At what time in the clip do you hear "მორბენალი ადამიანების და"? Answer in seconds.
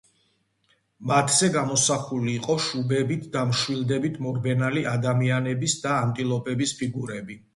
4.27-5.95